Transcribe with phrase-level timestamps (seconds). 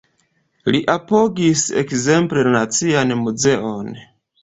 [0.75, 3.97] Li apogis ekzemple la Nacian Muzeon.